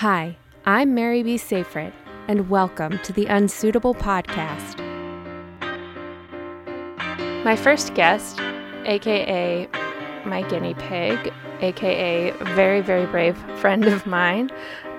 [0.00, 0.36] Hi,
[0.66, 1.38] I'm Mary B.
[1.38, 1.94] Seyfried,
[2.28, 4.76] and welcome to the Unsuitable Podcast.
[7.42, 8.38] My first guest,
[8.84, 9.66] aka
[10.26, 11.32] my guinea pig,
[11.62, 14.50] aka very, very brave friend of mine,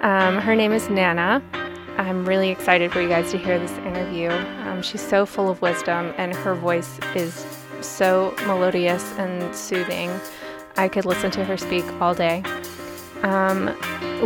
[0.02, 1.43] um, her name is Nana.
[2.00, 4.32] I'm really excited for you guys to hear this interview.
[4.32, 7.45] Um, she's so full of wisdom, and her voice is
[7.82, 10.09] so melodious and soothing.
[10.75, 12.41] I could listen to her speak all day.
[13.23, 13.75] Um,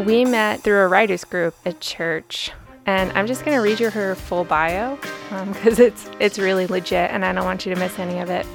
[0.06, 2.52] we met through a writers group at church,
[2.86, 4.96] and I'm just going to read you her full bio
[5.30, 8.30] because um, it's it's really legit, and I don't want you to miss any of
[8.30, 8.46] it.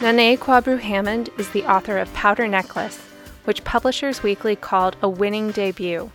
[0.00, 2.98] Nana Ekua Brew-Hammond is the author of Powder Necklace,
[3.44, 6.10] which Publishers Weekly called a winning debut.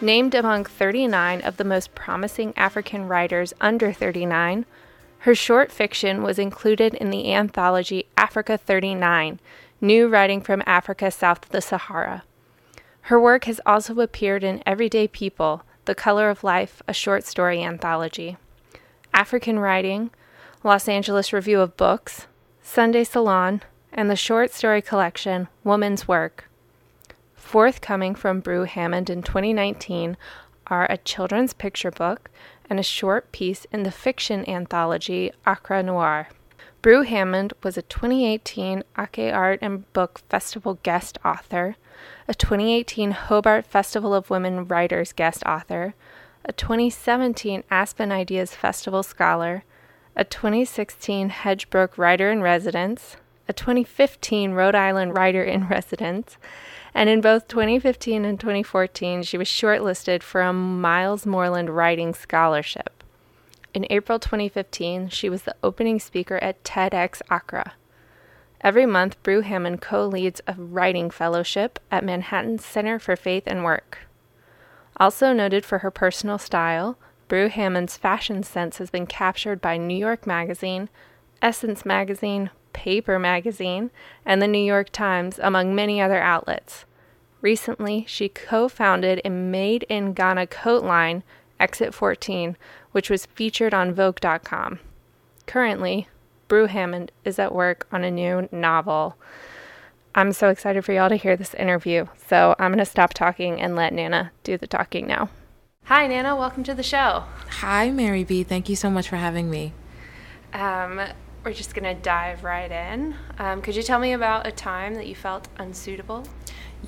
[0.00, 4.66] Named among 39 of the most promising African writers under 39,
[5.20, 9.40] her short fiction was included in the anthology Africa 39
[9.80, 12.24] New Writing from Africa South of the Sahara.
[13.06, 17.62] Her work has also appeared in Everyday People, The Color of Life, a short story
[17.62, 18.36] anthology,
[19.14, 20.10] African Writing,
[20.64, 22.26] Los Angeles Review of Books,
[22.64, 26.48] Sunday Salon, and the short story collection Woman's Work.
[27.36, 30.16] Forthcoming from Brew Hammond in 2019
[30.66, 32.28] are a children's picture book
[32.68, 36.26] and a short piece in the fiction anthology Accra Noir.
[36.86, 41.74] Brew Hammond was a 2018 Ake Art and Book Festival guest author,
[42.28, 45.96] a 2018 Hobart Festival of Women Writers guest author,
[46.44, 49.64] a 2017 Aspen Ideas Festival scholar,
[50.14, 53.16] a 2016 Hedgebrook Writer in Residence,
[53.48, 56.38] a 2015 Rhode Island Writer in Residence,
[56.94, 62.95] and in both 2015 and 2014, she was shortlisted for a Miles Morland Writing Scholarship.
[63.76, 67.74] In April 2015, she was the opening speaker at TEDx Accra.
[68.62, 73.64] Every month, Brew Hammond co leads a writing fellowship at Manhattan Center for Faith and
[73.64, 73.98] Work.
[74.96, 76.96] Also noted for her personal style,
[77.28, 80.88] Brew Hammond's fashion sense has been captured by New York Magazine,
[81.42, 83.90] Essence Magazine, Paper Magazine,
[84.24, 86.86] and the New York Times, among many other outlets.
[87.42, 91.22] Recently, she co founded a made in Ghana coat line,
[91.58, 92.56] Exit 14,
[92.92, 94.78] which was featured on Vogue.com.
[95.46, 96.08] Currently,
[96.48, 99.16] Brew Hammond is at work on a new novel.
[100.14, 102.06] I'm so excited for y'all to hear this interview.
[102.28, 105.28] So I'm going to stop talking and let Nana do the talking now.
[105.84, 106.34] Hi, Nana.
[106.34, 107.24] Welcome to the show.
[107.60, 108.42] Hi, Mary B.
[108.42, 109.72] Thank you so much for having me.
[110.52, 111.00] Um,
[111.44, 113.14] we're just going to dive right in.
[113.38, 116.26] Um, could you tell me about a time that you felt unsuitable?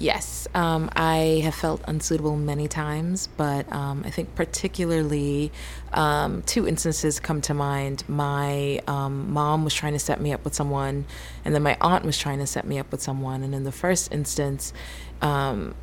[0.00, 5.50] Yes, um, I have felt unsuitable many times, but um, I think particularly
[5.92, 8.04] um, two instances come to mind.
[8.08, 11.04] My um, mom was trying to set me up with someone,
[11.44, 13.42] and then my aunt was trying to set me up with someone.
[13.42, 14.72] And in the first instance,
[15.20, 15.74] um,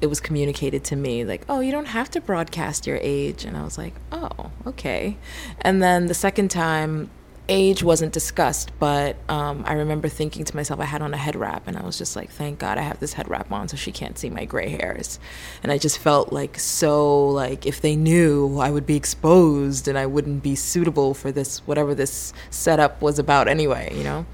[0.00, 3.44] it was communicated to me like, oh, you don't have to broadcast your age.
[3.44, 5.18] And I was like, oh, okay.
[5.60, 7.10] And then the second time,
[7.48, 11.34] age wasn't discussed, but um, I remember thinking to myself, I had on a head
[11.34, 13.76] wrap, and I was just like, thank God I have this head wrap on so
[13.76, 15.18] she can't see my gray hairs.
[15.62, 19.98] And I just felt like so like if they knew, I would be exposed and
[19.98, 24.26] I wouldn't be suitable for this, whatever this setup was about anyway, you know?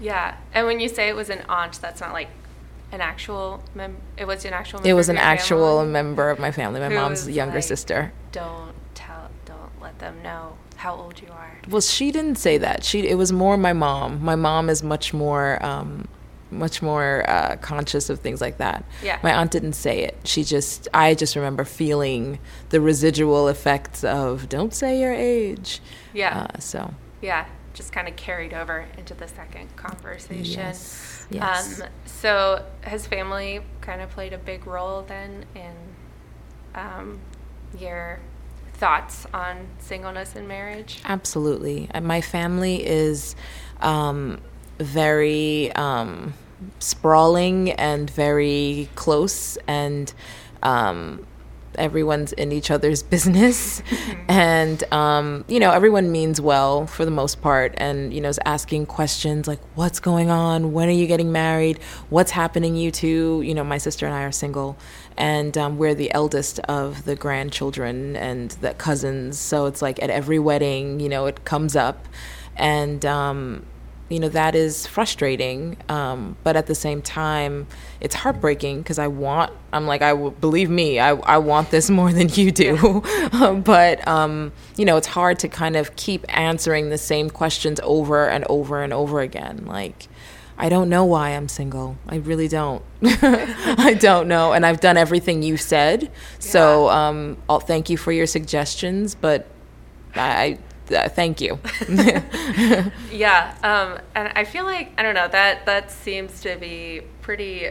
[0.00, 0.36] Yeah.
[0.52, 2.28] And when you say it was an aunt, that's not like
[2.92, 6.80] an actual mem- it was an actual it was an actual member of my family
[6.80, 11.58] my mom's younger like, sister don't tell don't let them know how old you are.
[11.68, 12.84] Well, she didn't say that.
[12.84, 14.24] She it was more my mom.
[14.24, 16.06] My mom is much more um,
[16.52, 18.84] much more uh, conscious of things like that.
[19.02, 19.18] Yeah.
[19.22, 20.16] My aunt didn't say it.
[20.24, 22.38] She just I just remember feeling
[22.70, 25.80] the residual effects of don't say your age.
[26.14, 26.46] Yeah.
[26.54, 26.94] Uh, so.
[27.20, 30.60] Yeah, just kind of carried over into the second conversation.
[30.60, 31.26] Yes.
[31.28, 31.80] yes.
[31.80, 35.74] Um, so has family kind of played a big role then in
[36.76, 37.18] um,
[37.76, 38.20] your
[38.78, 41.00] thoughts on singleness and marriage?
[41.04, 41.90] Absolutely.
[42.00, 43.34] My family is
[43.80, 44.40] um,
[44.78, 46.34] very um,
[46.78, 50.12] sprawling and very close, and
[50.62, 51.26] um,
[51.78, 53.82] everyone's in each other's business.
[54.28, 58.40] and, um, you know, everyone means well for the most part, and, you know, is
[58.44, 60.72] asking questions like, what's going on?
[60.72, 61.82] When are you getting married?
[62.10, 63.42] What's happening, you two?
[63.42, 64.76] You know, my sister and I are single
[65.18, 69.36] and um, we're the eldest of the grandchildren and the cousins.
[69.38, 72.06] So it's like at every wedding, you know, it comes up,
[72.56, 73.66] and um,
[74.08, 75.76] you know that is frustrating.
[75.88, 77.66] Um, but at the same time,
[78.00, 79.52] it's heartbreaking because I want.
[79.72, 83.02] I'm like, I w- believe me, I I want this more than you do.
[83.64, 88.28] but um, you know, it's hard to kind of keep answering the same questions over
[88.28, 90.08] and over and over again, like.
[90.60, 91.98] I don't know why I'm single.
[92.08, 92.82] I really don't.
[93.04, 94.52] I don't know.
[94.52, 96.10] And I've done everything you said.
[96.40, 99.46] So um, I'll thank you for your suggestions, but
[100.16, 100.58] I,
[100.90, 101.58] uh, thank you.
[103.12, 103.54] yeah.
[103.62, 107.70] Um, and I feel like, I don't know, that, that seems to be pretty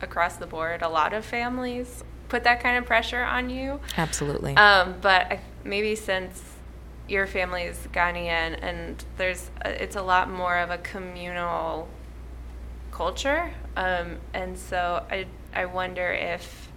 [0.00, 0.82] across the board.
[0.82, 3.80] A lot of families put that kind of pressure on you.
[3.96, 4.56] Absolutely.
[4.56, 6.42] Um, but I, maybe since
[7.08, 11.88] your family is Ghanaian and there's, a, it's a lot more of a communal
[12.92, 13.52] culture.
[13.76, 16.68] Um, and so I, I wonder if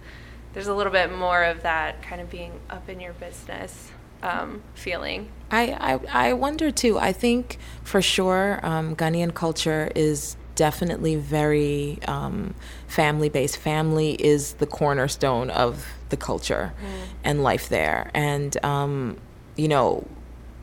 [0.52, 3.90] there's a little bit more of that kind of being up in your business
[4.24, 5.28] um, feeling.
[5.50, 6.98] I, I, I wonder too.
[6.98, 12.54] I think for sure um, Ghanaian culture is definitely very um,
[12.88, 13.56] family based.
[13.56, 17.06] Family is the cornerstone of the culture mm.
[17.22, 18.10] and life there.
[18.14, 19.16] And, um,
[19.56, 20.06] you know,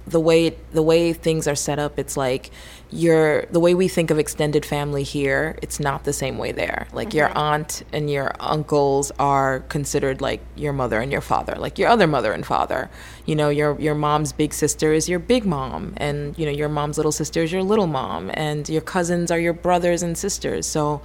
[0.08, 2.50] the way the way things are set up, it's like
[2.90, 6.88] your the way we think of extended family here, it's not the same way there.
[6.92, 7.18] Like mm-hmm.
[7.18, 11.90] your aunt and your uncles are considered like your mother and your father, like your
[11.90, 12.90] other mother and father.
[13.26, 16.70] You know, your your mom's big sister is your big mom, and you know your
[16.70, 20.66] mom's little sister is your little mom, and your cousins are your brothers and sisters.
[20.66, 21.02] So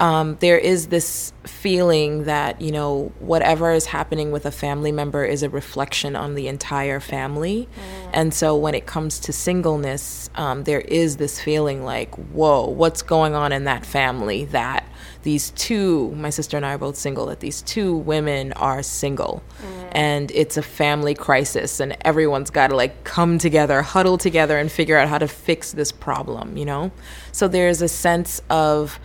[0.00, 5.24] um, there is this feeling that you know whatever is happening with a family member
[5.24, 8.10] is a reflection on the entire family mm.
[8.12, 13.02] and so when it comes to singleness um, there is this feeling like whoa what's
[13.02, 14.84] going on in that family that
[15.22, 19.42] these two my sister and i are both single that these two women are single
[19.62, 19.88] mm.
[19.92, 24.72] and it's a family crisis and everyone's got to like come together huddle together and
[24.72, 26.90] figure out how to fix this problem you know
[27.32, 28.98] so there's a sense of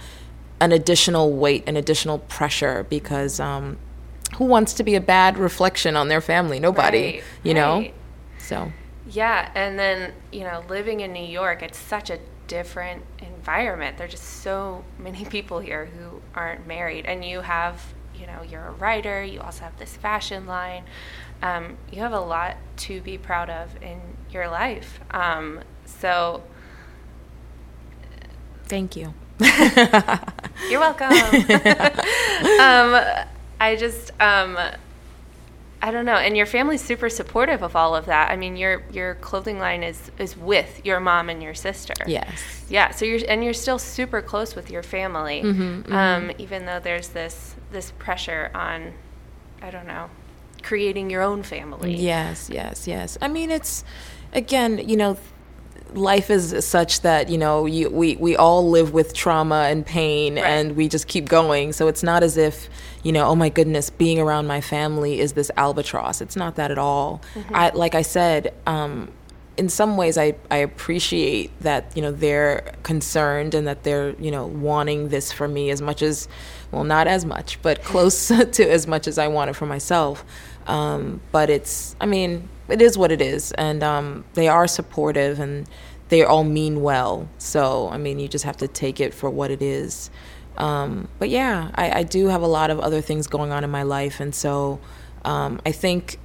[0.60, 3.78] an additional weight, an additional pressure because um,
[4.38, 6.60] who wants to be a bad reflection on their family?
[6.60, 7.88] Nobody, right, you know?
[8.38, 8.72] So.
[9.10, 13.98] Yeah, and then, you know, living in New York, it's such a different environment.
[13.98, 18.68] There's just so many people here who aren't married, and you have, you know, you're
[18.68, 20.84] a writer, you also have this fashion line.
[21.42, 24.00] Um, you have a lot to be proud of in
[24.32, 25.00] your life.
[25.12, 26.44] Um, so,
[28.66, 29.14] thank you.
[30.70, 31.12] You're welcome.
[31.12, 33.02] um,
[33.60, 34.58] I just, um,
[35.86, 36.16] I don't know.
[36.16, 38.32] And your family's super supportive of all of that.
[38.32, 41.94] I mean, your your clothing line is is with your mom and your sister.
[42.08, 42.66] Yes.
[42.70, 42.90] Yeah.
[42.90, 45.94] So you're and you're still super close with your family, mm-hmm, mm-hmm.
[45.94, 48.94] Um, even though there's this this pressure on,
[49.62, 50.10] I don't know,
[50.64, 51.96] creating your own family.
[51.96, 52.50] Yes.
[52.50, 52.88] Yes.
[52.88, 53.18] Yes.
[53.22, 53.84] I mean, it's
[54.34, 55.18] again, you know
[55.94, 60.36] life is such that you know you, we we all live with trauma and pain
[60.36, 60.46] right.
[60.46, 62.70] and we just keep going so it's not as if
[63.04, 66.72] you know oh my goodness being around my family is this albatross it's not that
[66.72, 67.56] at all mm-hmm.
[67.56, 69.12] i like i said um,
[69.58, 74.32] in some ways I, I appreciate that you know they're concerned and that they're you
[74.32, 76.28] know wanting this for me as much as
[76.72, 80.26] well not as much but close to as much as I want it for myself
[80.68, 85.40] um, but it's I mean it is what it is, and um, they are supportive
[85.40, 85.68] and
[86.10, 87.28] they all mean well.
[87.38, 90.10] So I mean, you just have to take it for what it is.
[90.58, 93.70] Um, but yeah, I, I, do have a lot of other things going on in
[93.70, 94.80] my life, and so
[95.26, 96.18] um, I think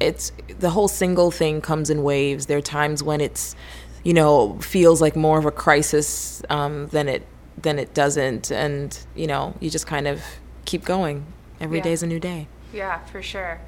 [0.00, 2.46] it's the whole single thing comes in waves.
[2.46, 3.54] There are times when it's
[4.02, 7.26] you know feels like more of a crisis um, than it
[7.58, 10.22] than it doesn't, and you know you just kind of
[10.64, 11.26] keep going.
[11.60, 11.84] Every yeah.
[11.84, 12.48] day is a new day.
[12.72, 13.60] Yeah, for sure.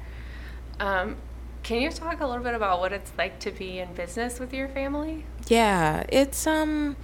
[0.79, 1.15] Um,
[1.67, 4.53] can you talk a little bit about what it's like to be in business with
[4.53, 5.25] your family?
[5.49, 6.95] Yeah, it's um,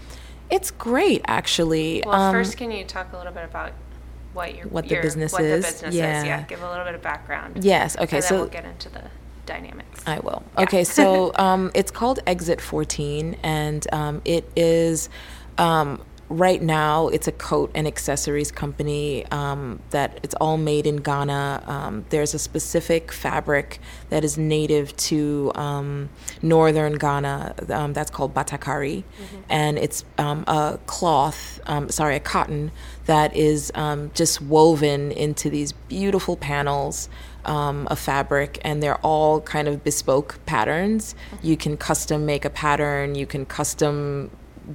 [0.50, 2.02] it's great actually.
[2.06, 3.74] Well, um, first, can you talk a little bit about
[4.32, 5.66] what your what the your, business what is?
[5.66, 6.20] The business yeah.
[6.20, 6.26] is.
[6.26, 7.66] Yeah, give a little bit of background.
[7.66, 7.98] Yes.
[7.98, 8.18] Okay.
[8.18, 9.04] And so we'll get into the
[9.46, 10.02] dynamics.
[10.08, 10.44] I will.
[10.58, 10.64] Yeah.
[10.64, 10.84] Okay.
[10.94, 15.10] So um, it's called Exit 14, and um, it is
[15.58, 16.02] um,
[16.34, 21.64] right now it's a coat and accessories company um, that it's all made in Ghana.
[21.68, 26.10] Um, there's a specific fabric that is native to um,
[26.42, 29.38] northern Ghana um, that's called batakari, mm-hmm.
[29.50, 32.72] and it's um, a cloth, um, sorry, a cotton
[33.06, 33.72] that is
[34.14, 37.10] just woven into these beautiful panels.
[37.46, 41.14] Um, a fabric, and they're all kind of bespoke patterns.
[41.14, 41.48] Mm-hmm.
[41.48, 44.32] You can custom make a pattern, you can custom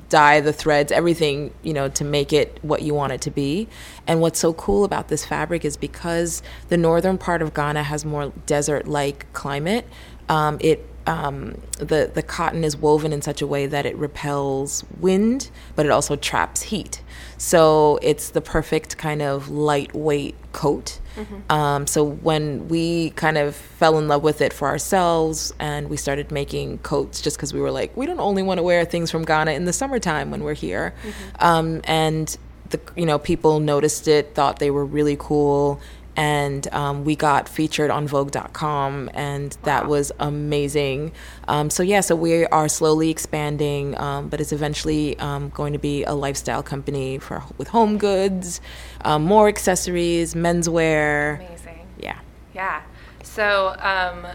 [0.08, 3.68] dye the threads, everything, you know, to make it what you want it to be.
[4.06, 8.04] And what's so cool about this fabric is because the northern part of Ghana has
[8.04, 9.86] more desert like climate,
[10.28, 14.84] um, it um, the the cotton is woven in such a way that it repels
[15.00, 17.02] wind, but it also traps heat.
[17.38, 21.00] So it's the perfect kind of lightweight coat.
[21.16, 21.50] Mm-hmm.
[21.50, 25.96] Um, so when we kind of fell in love with it for ourselves, and we
[25.96, 29.10] started making coats just because we were like, we don't only want to wear things
[29.10, 31.44] from Ghana in the summertime when we're here, mm-hmm.
[31.44, 32.36] um, and
[32.70, 35.80] the you know people noticed it, thought they were really cool,
[36.18, 39.90] and um, we got featured on Vogue.com, and that wow.
[39.90, 41.12] was amazing.
[41.46, 45.78] Um, so yeah, so we are slowly expanding, um, but it's eventually um, going to
[45.78, 48.60] be a lifestyle company for with home goods,
[49.02, 51.36] um, more accessories, menswear.
[51.36, 51.86] Amazing.
[51.98, 52.18] Yeah.
[52.52, 52.82] Yeah.
[53.22, 54.26] So um,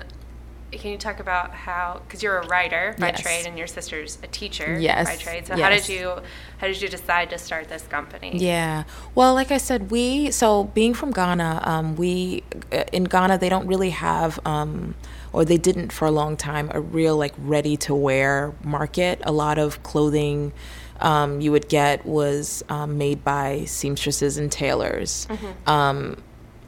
[0.80, 3.22] can you talk about how because you're a writer by yes.
[3.22, 5.08] trade and your sister's a teacher yes.
[5.08, 5.64] by trade so yes.
[5.64, 6.22] how did you
[6.58, 8.84] how did you decide to start this company yeah
[9.16, 13.50] well like i said we so being from ghana um, we uh, in ghana they
[13.50, 14.96] don't really have um,
[15.32, 19.32] or they didn't for a long time a real like ready to wear market a
[19.32, 20.52] lot of clothing
[21.02, 25.70] um, you would get was um, made by seamstresses and tailors mm-hmm.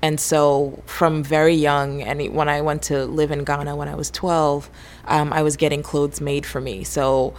[0.05, 3.95] And so, from very young, and when I went to live in Ghana when I
[3.95, 4.69] was 12,
[5.05, 6.83] um, I was getting clothes made for me.
[6.83, 7.33] So,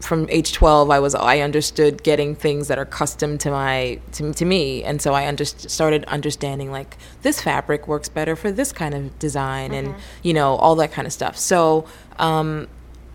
[0.00, 4.32] from age 12 i was i understood getting things that are custom to my to,
[4.32, 8.72] to me and so i under, started understanding like this fabric works better for this
[8.72, 9.90] kind of design mm-hmm.
[9.90, 11.86] and you know all that kind of stuff so
[12.18, 12.66] um,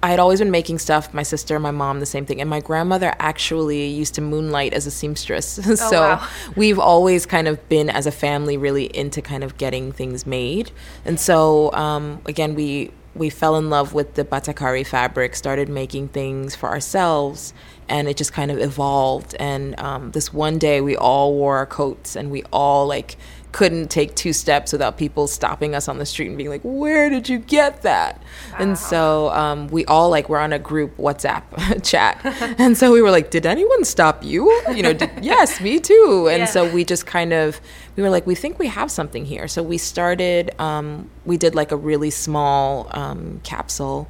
[0.03, 1.13] I had always been making stuff.
[1.13, 2.39] My sister, my mom, the same thing.
[2.39, 5.59] And my grandmother actually used to moonlight as a seamstress.
[5.67, 6.27] Oh, so wow.
[6.55, 10.71] we've always kind of been, as a family, really into kind of getting things made.
[11.03, 16.09] And so, um, again, we we fell in love with the batakari fabric, started making
[16.09, 17.53] things for ourselves,
[17.89, 19.35] and it just kind of evolved.
[19.39, 23.17] And um, this one day, we all wore our coats, and we all like
[23.57, 27.09] couldn't take two steps without people stopping us on the street and being like, "Where
[27.09, 28.21] did you get that?"
[28.51, 28.57] Wow.
[28.59, 32.21] And so um, we all like we're on a group WhatsApp chat,
[32.59, 36.27] and so we were like, "Did anyone stop you?" You know, did, yes, me too.
[36.29, 36.45] And yeah.
[36.45, 37.59] so we just kind of
[37.95, 40.51] we were like, "We think we have something here." So we started.
[40.61, 44.07] Um, we did like a really small um, capsule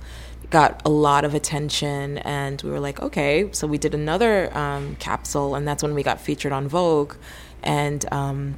[0.50, 4.96] got a lot of attention and we were like okay so we did another um,
[4.96, 7.16] capsule and that's when we got featured on vogue
[7.64, 8.56] and um,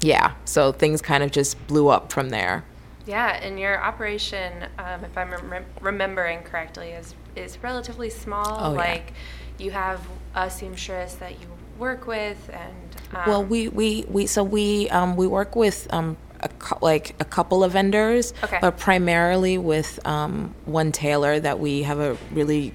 [0.00, 2.64] yeah, so things kind of just blew up from there.
[3.06, 8.58] Yeah, and your operation, um, if I'm rem- remembering correctly, is is relatively small.
[8.60, 9.12] Oh, like
[9.58, 9.64] yeah.
[9.64, 11.46] you have a seamstress that you
[11.78, 16.16] work with, and um, well, we we we so we um, we work with um,
[16.40, 16.50] a,
[16.82, 18.58] like a couple of vendors, okay.
[18.60, 22.74] but primarily with um, one tailor that we have a really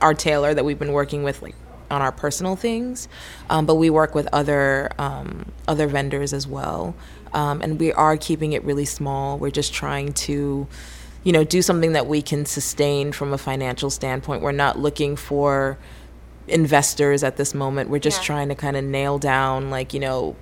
[0.00, 1.54] our tailor that we've been working with like
[1.90, 3.08] on our personal things,
[3.50, 6.94] um, but we work with other um, other vendors as well,
[7.32, 9.38] um, and we are keeping it really small.
[9.38, 10.66] We're just trying to,
[11.22, 14.42] you know, do something that we can sustain from a financial standpoint.
[14.42, 15.78] We're not looking for
[16.48, 17.90] investors at this moment.
[17.90, 18.26] We're just yeah.
[18.26, 20.36] trying to kind of nail down, like you know,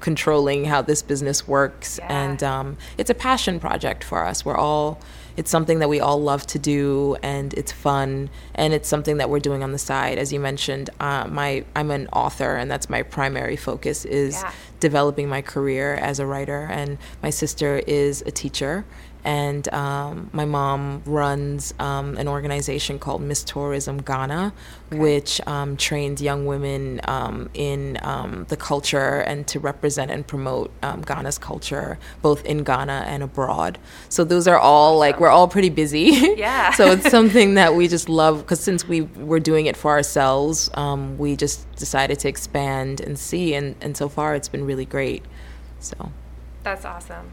[0.00, 2.24] controlling how this business works, yeah.
[2.24, 4.44] and um, it's a passion project for us.
[4.44, 5.00] We're all
[5.36, 9.30] it's something that we all love to do and it's fun and it's something that
[9.30, 12.88] we're doing on the side as you mentioned uh, my i'm an author and that's
[12.90, 14.52] my primary focus is yeah.
[14.80, 18.84] developing my career as a writer and my sister is a teacher
[19.24, 24.52] and um, my mom runs um, an organization called Miss Tourism Ghana,
[24.88, 24.98] okay.
[24.98, 30.72] which um, trains young women um, in um, the culture and to represent and promote
[30.82, 33.78] um, Ghana's culture, both in Ghana and abroad.
[34.08, 36.32] So those are all like we're all pretty busy.
[36.42, 36.72] Yeah.
[36.72, 40.70] so it's something that we just love because since we were doing it for ourselves,
[41.18, 45.22] we just decided to expand and see, and and so far it's been really great.
[45.78, 46.10] So.
[46.64, 47.32] That's awesome.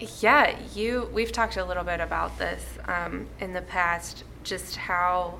[0.00, 1.08] Yeah, you.
[1.12, 4.24] We've talked a little bit about this um, in the past.
[4.42, 5.38] Just how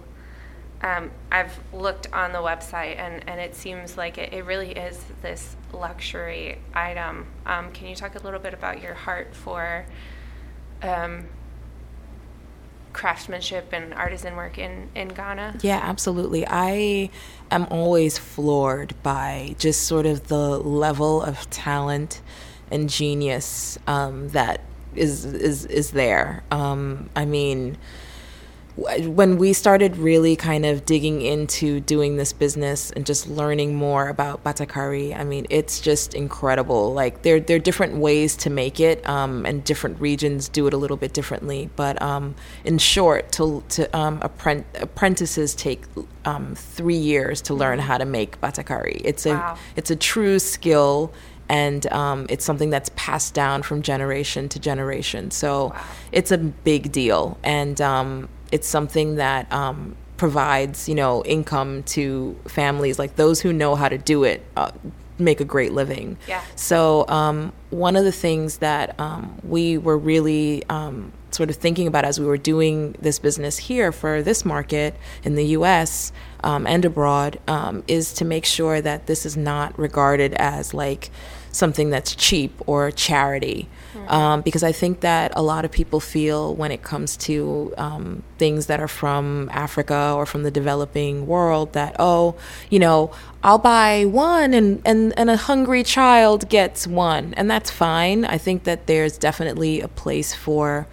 [0.82, 5.04] um, I've looked on the website, and, and it seems like it, it really is
[5.23, 7.26] this luxury item.
[7.46, 9.87] Um, can you talk a little bit about your heart for
[10.82, 11.26] um,
[12.92, 15.58] craftsmanship and artisan work in, in Ghana?
[15.62, 16.46] Yeah, absolutely.
[16.46, 17.11] I
[17.50, 22.23] am always floored by just sort of the level of talent
[22.71, 24.61] and genius um, that
[24.94, 26.42] is is is there.
[26.50, 27.76] Um, I mean,
[28.76, 34.09] when we started really kind of digging into doing this business and just learning more
[34.09, 36.92] about batakari, I mean, it's just incredible.
[36.92, 40.75] Like there, there are different ways to make it, um, and different regions do it
[40.75, 41.71] a little bit differently.
[41.76, 45.85] But um, in short, to to um, apprent- apprentices take
[46.25, 49.00] um, three years to learn how to make batakari.
[49.04, 49.59] It's a wow.
[49.76, 51.12] it's a true skill
[51.48, 55.30] and um, it's something that's passed down from generation to generation.
[55.30, 55.84] So wow.
[56.12, 62.36] it's a big deal, and um, it's something that um, provides you know income to
[62.46, 64.44] families like those who know how to do it.
[64.56, 64.70] Uh,
[65.16, 66.16] make a great living.
[66.26, 66.42] Yeah.
[66.56, 71.86] So um, one of the things that um, we were really um, sort of thinking
[71.86, 76.12] about as we were doing this business here for this market in the U.S.
[76.42, 81.10] Um, and abroad um, is to make sure that this is not regarded as like
[81.54, 83.68] something that's cheap or charity.
[84.08, 88.22] Um, because I think that a lot of people feel when it comes to um,
[88.38, 92.34] things that are from Africa or from the developing world that, oh,
[92.68, 93.12] you know,
[93.42, 97.34] I'll buy one and, and, and a hungry child gets one.
[97.34, 98.24] And that's fine.
[98.24, 100.86] I think that there's definitely a place for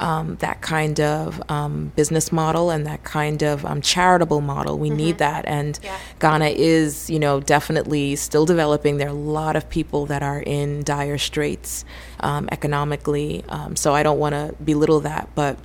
[0.00, 4.78] um, that kind of um, business model and that kind of um, charitable model.
[4.78, 4.96] We mm-hmm.
[4.96, 5.98] need that, and yeah.
[6.18, 8.98] Ghana is, you know, definitely still developing.
[8.98, 11.84] There are a lot of people that are in dire straits
[12.20, 15.58] um, economically, um, so I don't want to belittle that, but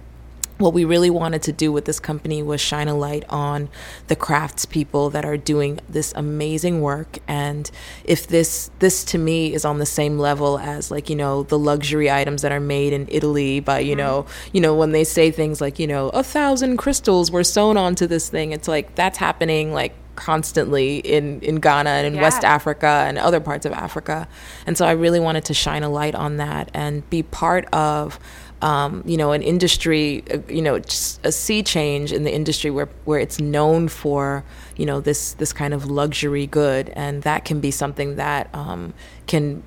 [0.62, 3.70] what we really wanted to do with this company was shine a light on
[4.08, 7.72] the craftspeople that are doing this amazing work and
[8.04, 11.60] if this this to me is on the same level as like you know the
[11.60, 13.98] luxury items that are made in Italy by you mm-hmm.
[13.98, 17.78] know you know when they say things like you know a thousand crystals were sewn
[17.78, 22.22] onto this thing it's like that's happening like constantly in, in Ghana and in yeah.
[22.22, 24.28] West Africa and other parts of Africa.
[24.68, 28.20] And so I really wanted to shine a light on that and be part of
[28.62, 32.90] um, you know, an industry, uh, you know, a sea change in the industry where,
[33.06, 34.44] where it's known for,
[34.76, 38.94] you know, this this kind of luxury good, and that can be something that um,
[39.28, 39.64] can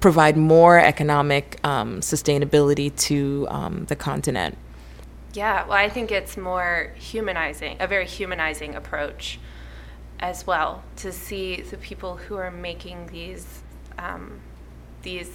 [0.00, 4.56] provide more economic um, sustainability to um, the continent.
[5.32, 9.38] Yeah, well, I think it's more humanizing, a very humanizing approach
[10.18, 13.62] as well to see the people who are making these
[13.98, 14.40] um,
[15.02, 15.30] these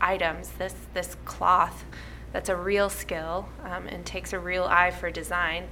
[0.00, 1.84] items, this this cloth
[2.32, 5.68] that's a real skill um, and takes a real eye for design.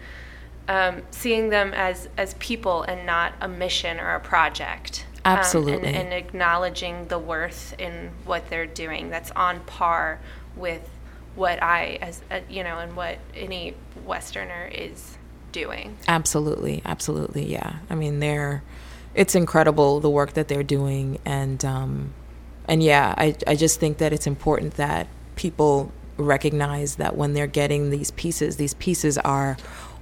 [0.68, 5.06] Um, seeing them as as people and not a mission or a project.
[5.24, 5.74] Absolutely.
[5.74, 9.10] Um, and, and, acknowledging the worth in what they're doing.
[9.10, 10.20] That's on par
[10.56, 10.88] with
[11.36, 15.18] what I, as uh, you know, and what any Westerner is
[15.52, 15.96] doing.
[16.08, 17.76] Absolutely, absolutely, yeah.
[17.90, 18.62] I mean, they're
[19.14, 22.12] it's incredible the work that they're doing, and um,
[22.68, 27.46] and yeah, I I just think that it's important that people recognize that when they're
[27.46, 29.56] getting these pieces, these pieces are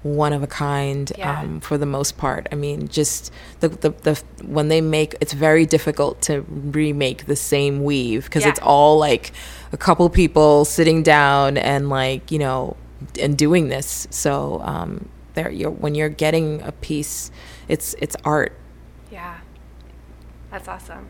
[0.05, 1.41] one of a kind yeah.
[1.41, 2.47] um, for the most part.
[2.53, 7.37] I mean, just the, the, the when they make it's very difficult to remake the
[7.37, 8.51] same weave because yeah.
[8.51, 9.33] it's all like
[9.73, 12.77] a couple people sitting down and like you know
[13.21, 14.07] and doing this.
[14.11, 17.31] So um, there, you're when you're getting a piece,
[17.67, 18.53] it's it's art.
[19.11, 19.39] Yeah,
[20.51, 21.09] that's awesome.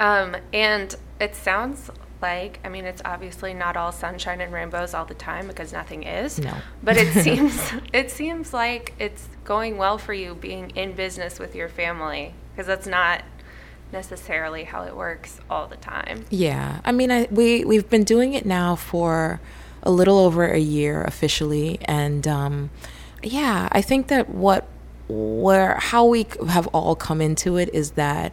[0.00, 5.04] Um, and it sounds like i mean it's obviously not all sunshine and rainbows all
[5.04, 6.38] the time because nothing is.
[6.38, 6.54] No.
[6.82, 7.60] But it seems
[7.92, 12.66] it seems like it's going well for you being in business with your family because
[12.66, 13.22] that's not
[13.92, 16.26] necessarily how it works all the time.
[16.28, 16.80] Yeah.
[16.84, 19.40] I mean I, we we've been doing it now for
[19.82, 22.70] a little over a year officially and um,
[23.22, 24.68] yeah i think that what
[25.08, 28.32] where how we have all come into it is that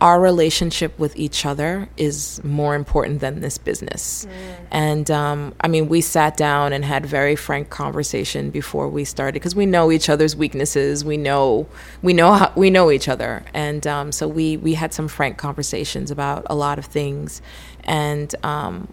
[0.00, 4.26] our relationship with each other is more important than this business.
[4.26, 4.66] Mm.
[4.70, 9.34] And um, I mean, we sat down and had very frank conversation before we started
[9.34, 11.04] because we know each other's weaknesses.
[11.04, 11.66] We know
[12.02, 15.38] we know how, we know each other, and um, so we we had some frank
[15.38, 17.40] conversations about a lot of things,
[17.84, 18.34] and.
[18.44, 18.88] Um,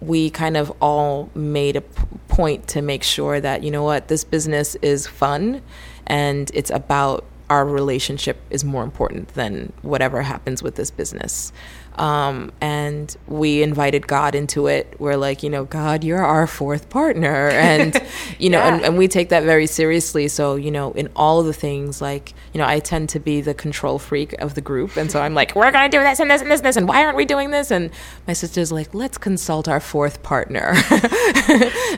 [0.00, 4.06] we kind of all made a p- point to make sure that you know what
[4.06, 5.60] this business is fun
[6.06, 11.52] and it's about our relationship is more important than whatever happens with this business.
[11.98, 14.94] Um, and we invited God into it.
[14.98, 17.48] We're like, you know, God, you're our fourth partner.
[17.68, 18.00] And,
[18.38, 18.74] you know, yeah.
[18.74, 20.28] and, and, we take that very seriously.
[20.28, 23.40] So, you know, in all of the things, like, you know, I tend to be
[23.40, 24.96] the control freak of the group.
[24.96, 26.76] And so I'm like, we're going to do this and this and this and this.
[26.76, 27.70] And why aren't we doing this?
[27.70, 27.90] And
[28.26, 30.72] my sister's like, let's consult our fourth partner.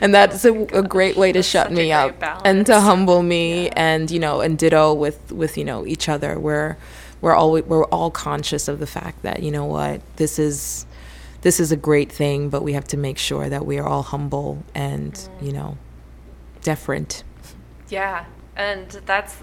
[0.01, 2.41] and that's a, a great way to that's shut me up balance.
[2.43, 3.65] and to humble me.
[3.65, 3.73] Yeah.
[3.75, 6.37] And, you know, and ditto with, with, you know, each other.
[6.37, 6.75] We're,
[7.21, 10.85] we're all we're all conscious of the fact that you know what this is
[11.41, 14.03] this is a great thing, but we have to make sure that we are all
[14.03, 15.45] humble and mm.
[15.45, 15.77] you know
[16.61, 17.23] deferent.
[17.89, 19.37] Yeah, and that's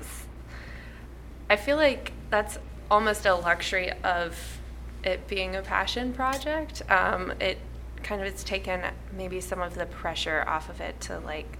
[1.51, 2.59] I feel like that's
[2.91, 4.61] almost a luxury of
[5.05, 6.83] it being a passion project.
[6.91, 7.59] Um, it
[8.03, 8.83] kind of it's taken
[9.17, 11.59] maybe some of the pressure off of it to like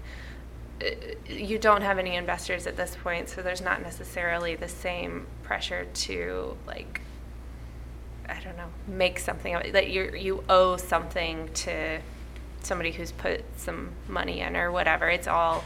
[1.27, 5.87] you don't have any investors at this point, so there's not necessarily the same pressure
[5.93, 7.01] to like
[8.27, 11.99] I don't know, make something of it, that you you owe something to
[12.61, 15.09] somebody who's put some money in or whatever.
[15.09, 15.63] It's all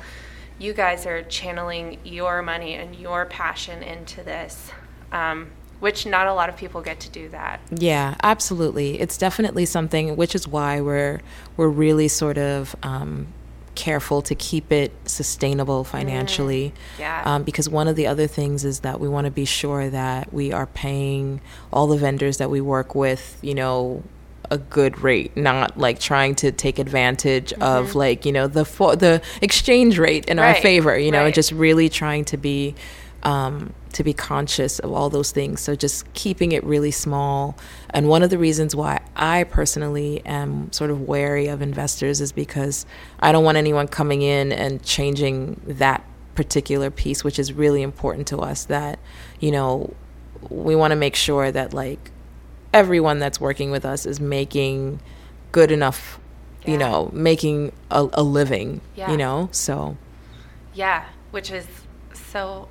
[0.60, 4.72] you guys are channeling your money and your passion into this.
[5.12, 7.60] Um, which not a lot of people get to do that.
[7.70, 9.02] Yeah, absolutely.
[9.02, 11.20] It's definitely something, which is why we're
[11.58, 13.28] we're really sort of um,
[13.76, 16.74] careful to keep it sustainable financially.
[16.96, 17.24] Mm, yeah.
[17.26, 20.34] Um, because one of the other things is that we want to be sure that
[20.34, 24.04] we are paying all the vendors that we work with, you know,
[24.52, 27.64] a good rate, not like trying to take advantage mm-hmm.
[27.64, 30.56] of like you know the fo- the exchange rate in right.
[30.56, 30.98] our favor.
[30.98, 31.34] You know, right.
[31.34, 32.76] just really trying to be
[33.24, 35.62] um, to be conscious of all those things.
[35.62, 37.56] So just keeping it really small.
[37.92, 42.32] And one of the reasons why I personally am sort of wary of investors is
[42.32, 42.86] because
[43.20, 46.04] I don't want anyone coming in and changing that
[46.36, 48.66] particular piece, which is really important to us.
[48.66, 49.00] That,
[49.40, 49.94] you know,
[50.50, 52.12] we want to make sure that like
[52.74, 55.00] everyone that's working with us is making
[55.52, 56.20] good enough,
[56.66, 56.72] yeah.
[56.72, 59.12] you know, making a, a living, yeah.
[59.12, 59.98] you know, so.
[60.74, 61.68] Yeah, which is
[62.14, 62.68] so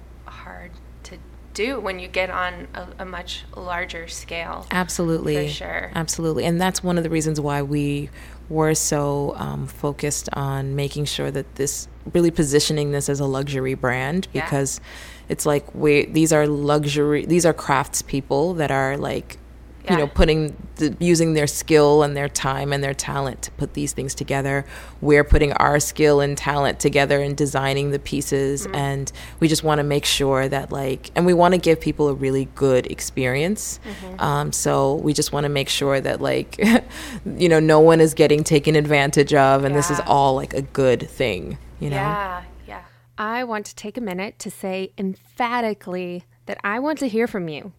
[1.55, 4.67] do when you get on a, a, much larger scale.
[4.71, 5.49] Absolutely.
[5.49, 5.93] For sure.
[5.95, 6.45] Absolutely.
[6.45, 8.11] And that's one of the reasons why we
[8.49, 13.75] were so um, focused on making sure that this really positioning this as a luxury
[13.75, 15.27] brand because yeah.
[15.31, 19.38] it's like we these are luxury these are craftspeople that are like
[19.85, 19.92] yeah.
[19.92, 23.75] you know putting the, using their skill and their time and their talent to put
[23.75, 24.64] these things together
[25.01, 28.75] we're putting our skill and talent together and designing the pieces mm-hmm.
[28.75, 32.09] and we just want to make sure that like and we want to give people
[32.09, 34.21] a really good experience mm-hmm.
[34.21, 36.59] um, so we just want to make sure that like
[37.37, 39.79] you know no one is getting taken advantage of and yeah.
[39.79, 42.83] this is all like a good thing you know yeah yeah
[43.18, 47.49] i want to take a minute to say emphatically that i want to hear from
[47.49, 47.73] you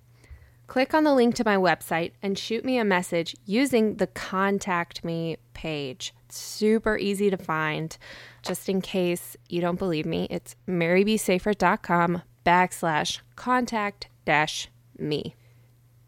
[0.67, 5.03] Click on the link to my website and shoot me a message using the contact
[5.03, 6.13] me page.
[6.25, 7.95] It's super easy to find.
[8.41, 15.35] Just in case you don't believe me, it's marybsafert.com backslash contact dash me.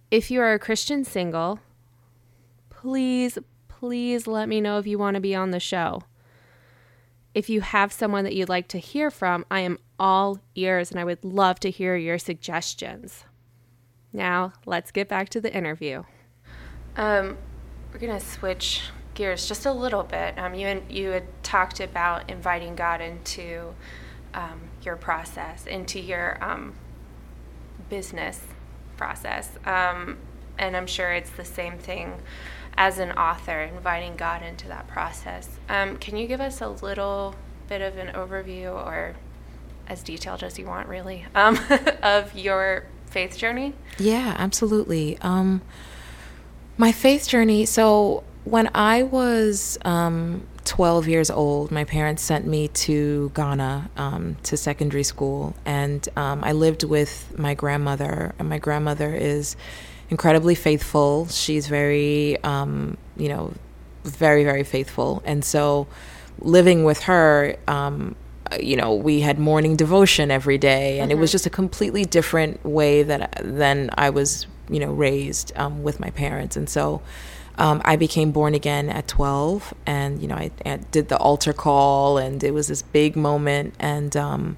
[0.10, 1.60] If you are a Christian single,
[2.70, 3.38] please,
[3.68, 6.04] please let me know if you want to be on the show.
[7.34, 11.00] If you have someone that you'd like to hear from, I am all ears and
[11.00, 13.26] I would love to hear your suggestions.
[14.16, 16.04] Now, let's get back to the interview.
[16.96, 17.38] Um,
[17.92, 20.40] we're going to switch gears just a little bit.
[20.40, 23.74] Um, you, you had talked about inviting God into
[24.34, 26.76] um, your process, into your um,
[27.90, 28.40] business
[28.96, 29.50] process.
[29.66, 30.18] Um,
[30.58, 32.22] and I'm sure it's the same thing
[32.78, 35.60] as an author, inviting God into that process.
[35.68, 37.36] Um, can you give us a little
[37.68, 39.16] bit of an overview or
[39.88, 41.60] as detailed as you want, really, um,
[42.02, 43.72] of your faith journey?
[43.98, 45.18] Yeah, absolutely.
[45.22, 45.62] Um,
[46.78, 47.66] my faith journey.
[47.66, 54.36] So when I was um, 12 years old, my parents sent me to Ghana um,
[54.44, 58.36] to secondary school, and um, I lived with my grandmother.
[58.38, 59.56] And my grandmother is
[60.10, 61.28] incredibly faithful.
[61.28, 63.54] She's very, um, you know,
[64.04, 65.88] very very faithful, and so
[66.40, 68.18] living with her um,
[68.60, 71.18] you know, we had morning devotion every day, and mm-hmm.
[71.18, 71.36] it was mm-hmm.
[71.36, 76.10] just a completely different way that than I was, you know, raised um, with my
[76.12, 77.02] parents, and so.
[77.58, 81.54] Um, I became born again at 12, and you know, I, I, did the altar
[81.54, 83.76] call, and it was this big moment.
[83.80, 84.58] And um,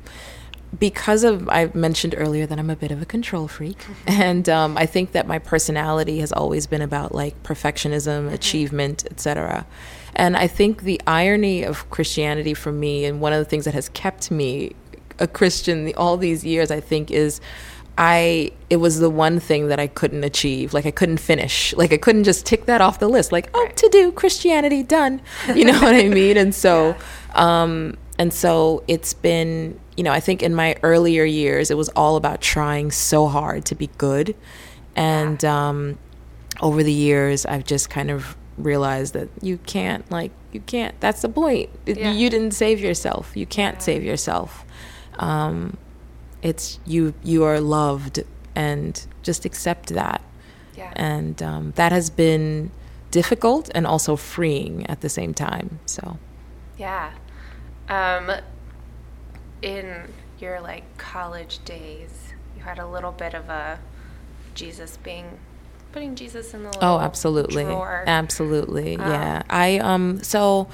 [0.80, 3.94] because of, I mentioned earlier that I'm a bit of a control freak, mm-hmm.
[4.08, 8.34] and um, I think that my personality has always been about like perfectionism, mm-hmm.
[8.34, 9.68] achievement, etc.
[10.18, 13.76] And I think the irony of Christianity for me, and one of the things that
[13.76, 14.74] has kept me
[15.20, 17.40] a Christian all these years, I think, is
[18.00, 20.74] I it was the one thing that I couldn't achieve.
[20.74, 21.74] Like I couldn't finish.
[21.76, 23.32] Like I couldn't just tick that off the list.
[23.32, 25.22] Like oh, to do Christianity done.
[25.54, 26.36] You know what I mean?
[26.36, 26.96] And so,
[27.36, 27.62] yeah.
[27.62, 29.80] um, and so it's been.
[29.96, 33.66] You know, I think in my earlier years, it was all about trying so hard
[33.66, 34.36] to be good,
[34.96, 35.98] and um,
[36.62, 41.22] over the years, I've just kind of realize that you can't like you can't that's
[41.22, 42.12] the point yeah.
[42.12, 43.82] you didn't save yourself you can't yeah.
[43.82, 44.66] save yourself
[45.20, 45.78] um,
[46.42, 48.24] it's you you are loved
[48.56, 50.22] and just accept that
[50.76, 50.92] yeah.
[50.96, 52.72] and um, that has been
[53.12, 56.18] difficult and also freeing at the same time so
[56.78, 57.12] yeah
[57.90, 58.32] um,
[59.62, 60.08] in
[60.40, 63.80] your like college days you had a little bit of a
[64.56, 65.38] jesus being
[65.98, 68.04] putting Jesus in the oh, absolutely, drawer.
[68.06, 69.42] absolutely, um, yeah.
[69.50, 70.68] I um so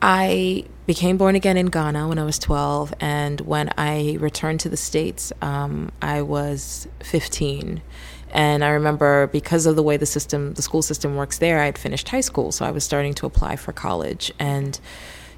[0.00, 4.68] I became born again in Ghana when I was 12, and when I returned to
[4.68, 7.82] the States, um, I was 15.
[8.30, 11.66] And I remember because of the way the system, the school system works there, I
[11.66, 14.32] had finished high school, so I was starting to apply for college.
[14.38, 14.78] And,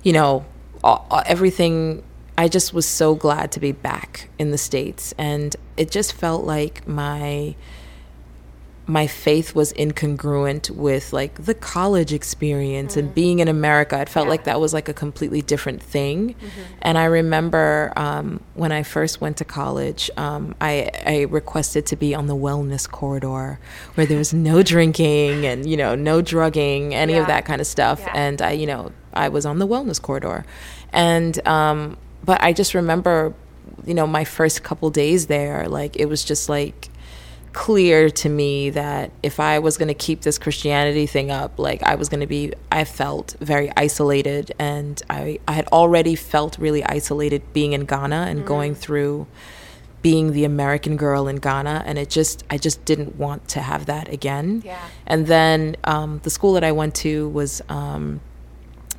[0.02, 0.44] you know,
[0.82, 2.02] all, everything,
[2.36, 5.14] I just was so glad to be back in the States.
[5.16, 7.54] And it just felt like my,
[8.88, 13.00] my faith was incongruent with like the college experience mm.
[13.00, 14.00] and being in America.
[14.00, 14.30] It felt yeah.
[14.30, 16.30] like that was like a completely different thing.
[16.30, 16.60] Mm-hmm.
[16.80, 21.96] And I remember um, when I first went to college, um, I, I requested to
[21.96, 23.60] be on the wellness corridor
[23.94, 27.20] where there was no drinking and, you know, no drugging, any yeah.
[27.20, 28.00] of that kind of stuff.
[28.00, 28.12] Yeah.
[28.14, 30.46] And I, you know, I was on the wellness corridor.
[30.94, 33.34] And, um, but I just remember,
[33.84, 36.88] you know, my first couple days there, like it was just like,
[37.58, 41.82] clear to me that if I was going to keep this Christianity thing up, like
[41.82, 44.52] I was going to be, I felt very isolated.
[44.60, 48.46] And I, I had already felt really isolated being in Ghana and mm.
[48.46, 49.26] going through
[50.02, 51.82] being the American girl in Ghana.
[51.84, 54.62] And it just, I just didn't want to have that again.
[54.64, 54.78] Yeah.
[55.04, 58.20] And then um, the school that I went to was, um,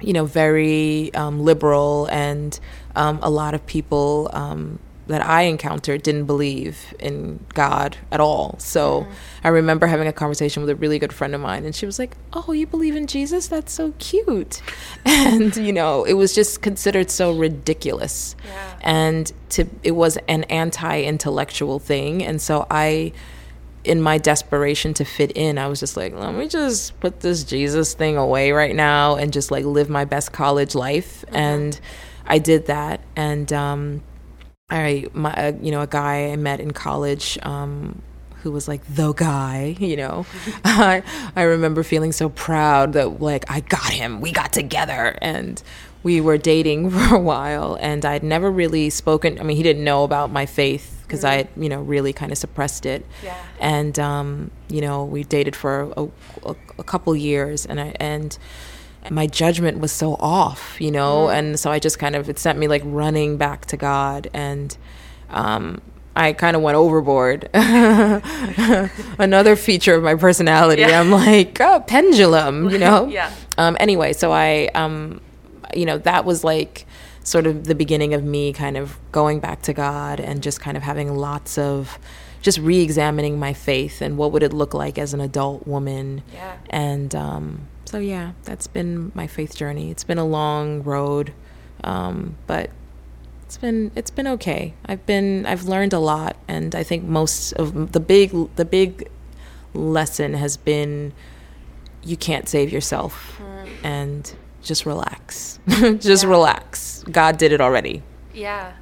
[0.01, 2.59] you know, very um, liberal and
[2.97, 8.55] um, a lot of people um, that I encountered didn't believe in God at all.
[8.59, 9.11] So mm-hmm.
[9.43, 11.97] I remember having a conversation with a really good friend of mine, and she was
[11.97, 13.47] like, Oh, you believe in Jesus?
[13.47, 14.61] That's so cute.
[15.05, 18.35] And, you know, it was just considered so ridiculous.
[18.45, 18.79] Yeah.
[18.81, 22.23] And to, it was an anti intellectual thing.
[22.23, 23.11] And so I,
[23.83, 27.43] in my desperation to fit in, I was just like, let me just put this
[27.43, 31.25] Jesus thing away right now and just like live my best college life.
[31.25, 31.35] Mm-hmm.
[31.35, 31.79] And
[32.27, 33.01] I did that.
[33.15, 34.01] And, um,
[34.69, 38.01] I, my, uh, you know, a guy I met in college um,
[38.43, 40.25] who was like the guy, you know.
[40.63, 41.03] I,
[41.35, 45.61] I remember feeling so proud that like I got him, we got together, and
[46.03, 47.77] we were dating for a while.
[47.79, 49.39] And I'd never really spoken.
[49.39, 51.59] I mean, he didn't know about my faith because mm-hmm.
[51.59, 53.05] I, you know, really kind of suppressed it.
[53.23, 53.37] Yeah.
[53.59, 56.07] And um, you know, we dated for a,
[56.43, 58.37] a, a couple years, and I and
[59.09, 61.37] my judgment was so off, you know, mm.
[61.37, 64.75] and so I just kind of it sent me like running back to God, and
[65.29, 65.81] um,
[66.15, 67.49] I kind of went overboard.
[67.53, 70.99] Another feature of my personality, yeah.
[70.99, 73.07] I'm like oh, pendulum, you know.
[73.07, 73.33] yeah.
[73.57, 75.21] Um, anyway, so I, um,
[75.73, 76.85] you know, that was like
[77.23, 80.75] sort of the beginning of me kind of going back to God and just kind
[80.75, 81.99] of having lots of
[82.41, 86.23] just re-examining my faith and what would it look like as an adult woman.
[86.33, 86.57] Yeah.
[86.69, 89.89] And um, so yeah, that's been my faith journey.
[89.89, 91.33] It's been a long road,
[91.83, 92.69] um, but
[93.41, 94.75] it's been it's been okay.
[94.85, 99.09] I've been I've learned a lot, and I think most of the big the big
[99.73, 101.13] lesson has been
[102.03, 103.67] you can't save yourself, mm.
[103.81, 106.29] and just relax, just yeah.
[106.29, 107.03] relax.
[107.09, 108.03] God did it already.
[108.35, 108.73] Yeah.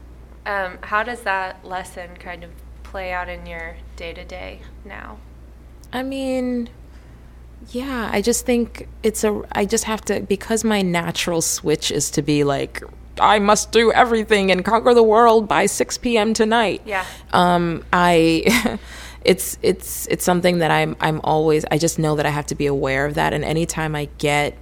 [0.46, 2.50] Um, how does that lesson kind of
[2.84, 5.20] play out in your day to day now?
[5.94, 6.70] I mean,
[7.70, 9.42] yeah, I just think it's a.
[9.52, 12.84] I just have to because my natural switch is to be like,
[13.20, 16.34] I must do everything and conquer the world by 6 p.m.
[16.34, 16.82] tonight.
[16.86, 17.06] Yeah.
[17.34, 18.80] Um, I.
[19.26, 21.66] it's it's it's something that I'm I'm always.
[21.70, 24.58] I just know that I have to be aware of that, and anytime I get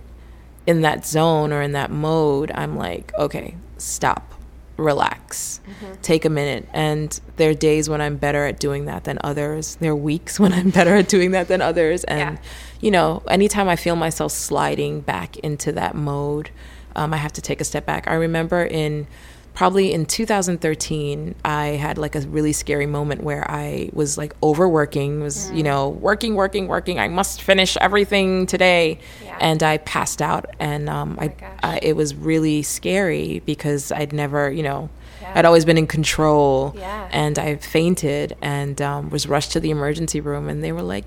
[0.65, 4.35] in that zone or in that mode, I'm like, okay, stop
[4.77, 5.93] relax, mm-hmm.
[6.01, 6.67] take a minute.
[6.73, 9.75] And there are days when I'm better at doing that than others.
[9.75, 12.03] There are weeks when I'm better at doing that than others.
[12.05, 12.37] And, yeah.
[12.81, 16.49] You know, anytime I feel myself sliding back into that mode,
[16.95, 18.07] um, I have to take a step back.
[18.07, 19.07] I remember in
[19.55, 25.21] probably in 2013 i had like a really scary moment where i was like overworking
[25.21, 25.57] was mm.
[25.57, 29.37] you know working working working i must finish everything today yeah.
[29.39, 34.11] and i passed out and um, oh I, I, it was really scary because i'd
[34.11, 34.89] never you know
[35.21, 35.31] yeah.
[35.35, 37.07] i'd always been in control yeah.
[37.11, 41.05] and i fainted and um, was rushed to the emergency room and they were like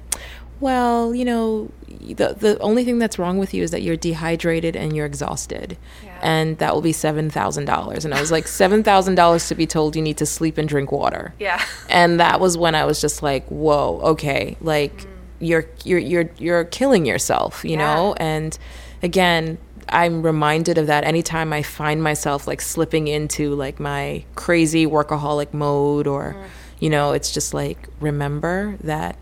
[0.60, 4.76] well, you know, the the only thing that's wrong with you is that you're dehydrated
[4.76, 5.76] and you're exhausted.
[6.04, 6.18] Yeah.
[6.22, 8.04] And that will be $7,000.
[8.04, 11.32] And I was like, $7,000 to be told you need to sleep and drink water.
[11.38, 11.64] Yeah.
[11.88, 15.06] And that was when I was just like, whoa, okay, like mm.
[15.40, 17.94] you're you're you're you're killing yourself, you yeah.
[17.94, 18.14] know?
[18.18, 18.58] And
[19.02, 24.86] again, I'm reminded of that anytime I find myself like slipping into like my crazy
[24.86, 26.48] workaholic mode or mm.
[26.80, 29.18] you know, it's just like remember that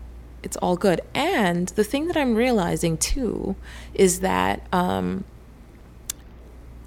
[0.47, 1.01] it's all good.
[1.13, 3.57] And the thing that I'm realizing too
[3.93, 5.25] is that um,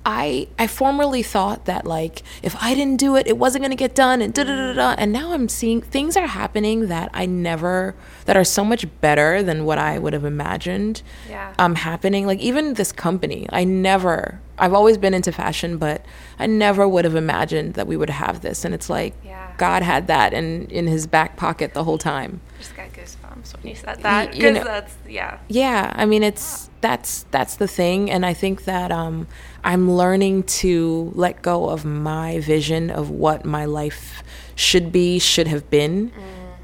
[0.04, 3.94] I I formerly thought that like if I didn't do it, it wasn't gonna get
[3.94, 4.94] done, and da da da da.
[4.96, 7.94] And now I'm seeing things are happening that I never
[8.24, 11.02] that are so much better than what I would have imagined.
[11.28, 11.52] Yeah.
[11.58, 16.04] Um, happening like even this company, I never I've always been into fashion, but
[16.38, 18.64] I never would have imagined that we would have this.
[18.64, 19.49] And it's like Yeah.
[19.60, 22.40] God had that in in his back pocket the whole time.
[22.58, 25.38] Just got goosebumps when you said that because that's yeah.
[25.48, 29.28] Yeah, I mean it's that's that's the thing and I think that um
[29.62, 34.22] I'm learning to let go of my vision of what my life
[34.54, 36.10] should be, should have been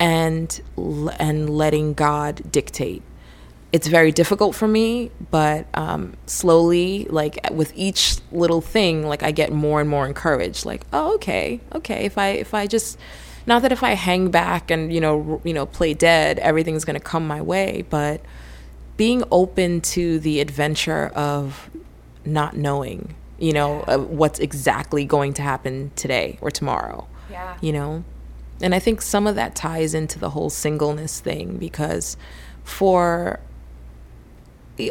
[0.01, 0.59] and
[1.19, 3.03] and letting God dictate.
[3.73, 9.33] It's very difficult for me, but um, slowly, like with each little thing, like I
[9.33, 10.65] get more and more encouraged.
[10.65, 12.05] Like, oh, okay, okay.
[12.05, 12.97] If I if I just,
[13.47, 17.01] not that if I hang back and you know you know play dead, everything's gonna
[17.01, 18.21] come my way, but
[18.97, 21.69] being open to the adventure of
[22.25, 27.57] not knowing, you know, uh, what's exactly going to happen today or tomorrow Yeah.
[27.61, 28.05] you know
[28.63, 32.17] and i think some of that ties into the whole singleness thing because
[32.65, 33.39] for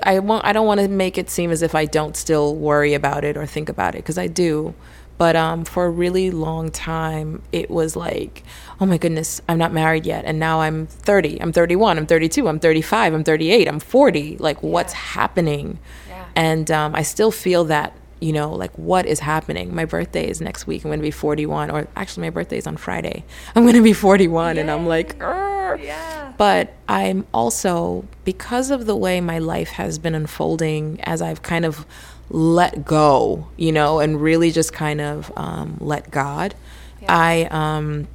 [0.03, 2.93] i want i don't want to make it seem as if i don't still worry
[2.93, 4.73] about it or think about it because i do.
[5.17, 8.43] But um, for a really long time it was like
[8.81, 12.45] oh my goodness i'm not married yet and now i'm 30 i'm 31 i'm 32
[12.49, 15.79] i'm 35 i'm 38 i'm 40 like what's happening?
[16.09, 16.25] Yeah.
[16.35, 17.93] and um, I still feel that,
[18.25, 19.75] you know, like what is happening?
[19.75, 20.83] My birthday is next week.
[20.83, 23.23] I'm going to be 41, or actually, my birthday is on Friday.
[23.55, 26.33] I'm going to be 41, and I'm like, Yeah.
[26.37, 31.65] but I'm also, because of the way my life has been unfolding as I've kind
[31.65, 31.85] of
[32.31, 36.55] let go, you know, and really just kind of um, let God,
[37.01, 37.15] Yeah.
[37.15, 38.07] I, um,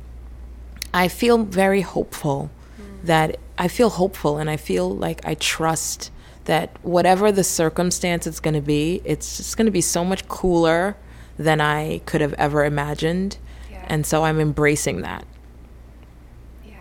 [0.92, 2.50] I feel very hopeful
[3.04, 6.10] that I feel hopeful and I feel like I trust
[6.50, 10.26] that whatever the circumstance it's going to be, it's just going to be so much
[10.26, 10.96] cooler
[11.38, 13.38] than I could have ever imagined.
[13.70, 13.84] Yeah.
[13.86, 15.24] And so I'm embracing that.
[16.66, 16.74] Yeah.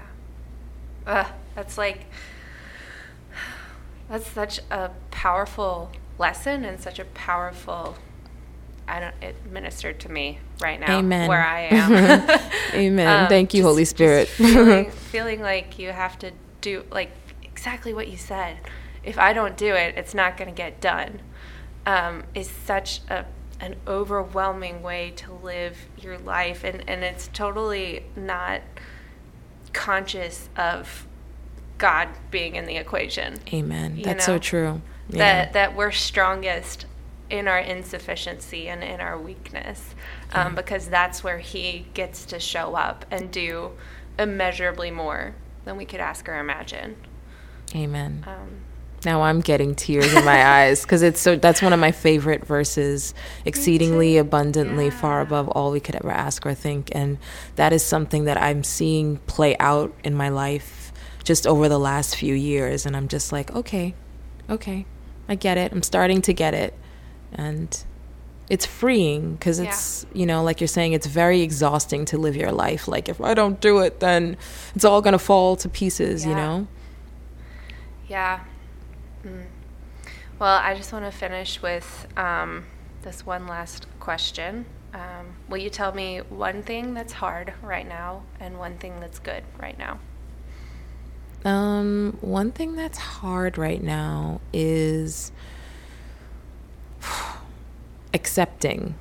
[1.05, 2.05] Ugh, that's like
[4.09, 7.95] that's such a powerful lesson and such a powerful
[8.87, 11.29] I don't it ministered to me right now Amen.
[11.29, 11.93] where I am.
[12.73, 13.07] Amen.
[13.25, 14.29] Um, Thank you, just- Holy Spirit.
[14.29, 17.11] feeling, feeling like you have to do like
[17.43, 18.57] exactly what you said.
[19.03, 21.21] If I don't do it, it's not going to get done.
[21.85, 23.25] Um, is such a
[23.61, 28.61] an overwhelming way to live your life, and and it's totally not
[29.73, 31.07] conscious of
[31.79, 34.01] God being in the equation Amen.
[34.03, 34.81] That's know, so true.
[35.09, 35.17] Yeah.
[35.17, 36.85] that that we're strongest
[37.29, 39.93] in our insufficiency and in our weakness
[40.33, 43.71] um, because that's where he gets to show up and do
[44.17, 46.95] immeasurably more than we could ask or imagine
[47.75, 48.23] Amen.
[48.27, 48.61] um,
[49.05, 51.35] Now I'm getting tears in my eyes because it's so.
[51.35, 53.13] That's one of my favorite verses.
[53.45, 57.17] Exceedingly abundantly, far above all we could ever ask or think, and
[57.55, 60.91] that is something that I'm seeing play out in my life
[61.23, 62.85] just over the last few years.
[62.85, 63.93] And I'm just like, okay,
[64.49, 64.85] okay,
[65.27, 65.71] I get it.
[65.71, 66.73] I'm starting to get it,
[67.33, 67.83] and
[68.49, 69.69] it's freeing because Yeah.
[69.69, 73.21] it's you know like you're saying it's very exhausting to live your life like if
[73.21, 74.35] i don't do it then
[74.73, 76.65] it's all gonna fall to pieces you know
[78.07, 78.39] yeah
[79.25, 79.45] mm.
[80.39, 82.65] well i just want to finish with um,
[83.01, 84.65] this one last question.
[84.93, 89.19] Um, will you tell me one thing that's hard right now and one thing that's
[89.19, 89.99] good right now?
[91.45, 95.31] Um, one thing that's hard right now is
[98.13, 98.95] accepting,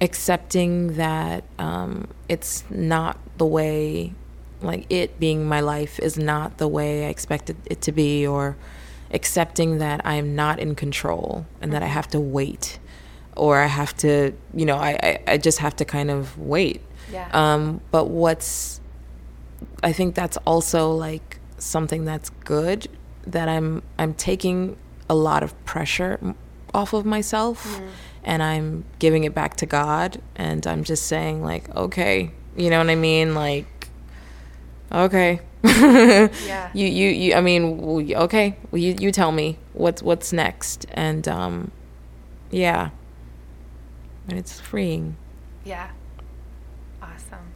[0.00, 4.12] accepting that um, it's not the way,
[4.60, 8.56] like it being my life is not the way I expected it to be, or
[9.14, 12.78] accepting that I'm not in control and that I have to wait,
[13.36, 16.82] or I have to, you know, I, I, I just have to kind of wait.
[17.12, 18.80] yeah Um, but what's
[19.82, 22.88] I think that's also like something that's good
[23.26, 24.76] that I'm I'm taking
[25.08, 26.34] a lot of pressure
[26.72, 27.80] off of myself
[28.24, 32.78] and I'm giving it back to God and I'm just saying like okay, you know
[32.78, 33.34] what I mean?
[33.34, 33.88] Like
[34.90, 35.40] okay.
[36.46, 36.70] Yeah.
[36.74, 38.56] You you you I mean, okay.
[38.70, 41.70] Well, you you tell me what's what's next and um
[42.50, 42.90] yeah.
[44.28, 45.16] And it's freeing.
[45.64, 45.90] Yeah.
[47.02, 47.46] Awesome.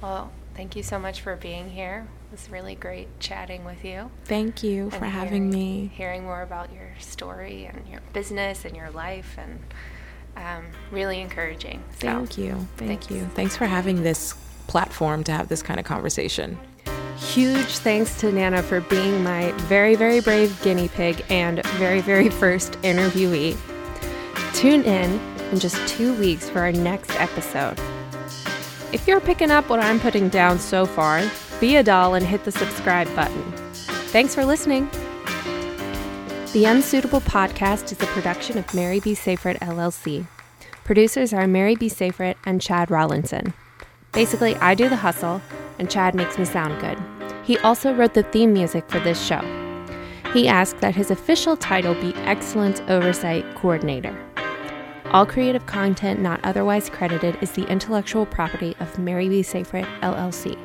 [0.00, 2.06] Well, thank you so much for being here.
[2.30, 4.10] It was really great chatting with you.
[4.24, 5.90] Thank you for having me.
[5.94, 9.58] Hearing more about your story and your business and your life, and
[10.36, 11.82] um, really encouraging.
[11.98, 12.66] So, Thank you.
[12.76, 13.10] Thank thanks.
[13.10, 13.26] you.
[13.34, 14.34] Thanks for having this
[14.66, 16.58] platform to have this kind of conversation.
[17.16, 22.28] Huge thanks to Nana for being my very, very brave guinea pig and very, very
[22.30, 23.56] first interviewee.
[24.54, 25.20] Tune in
[25.52, 27.78] in just two weeks for our next episode.
[28.92, 31.22] If you're picking up what I'm putting down so far,
[31.60, 33.52] be a doll and hit the subscribe button.
[34.12, 34.90] Thanks for listening.
[36.52, 39.14] The Unsuitable Podcast is a production of Mary B.
[39.14, 40.26] Seyfried LLC.
[40.84, 41.88] Producers are Mary B.
[41.88, 43.54] Seyfried and Chad Rollinson.
[44.12, 45.40] Basically, I do the hustle,
[45.82, 46.96] and Chad makes me sound good.
[47.44, 49.40] He also wrote the theme music for this show.
[50.32, 54.16] He asked that his official title be Excellence Oversight Coordinator.
[55.06, 59.42] All creative content not otherwise credited is the intellectual property of Mary B.
[59.42, 60.56] Seyfried LLC.